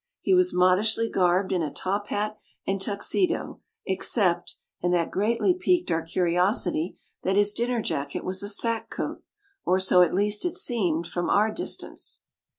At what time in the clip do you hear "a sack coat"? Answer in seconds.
8.41-9.21